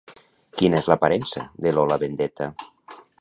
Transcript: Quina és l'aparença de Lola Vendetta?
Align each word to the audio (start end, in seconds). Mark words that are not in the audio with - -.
Quina 0.61 0.79
és 0.83 0.87
l'aparença 0.91 1.45
de 1.67 1.75
Lola 1.77 1.99
Vendetta? 2.05 2.49